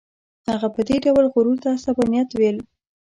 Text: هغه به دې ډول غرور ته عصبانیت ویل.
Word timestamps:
هغه 0.49 0.67
به 0.73 0.81
دې 0.87 0.97
ډول 1.05 1.25
غرور 1.33 1.57
ته 1.63 1.67
عصبانیت 1.77 2.29
ویل. 2.33 2.57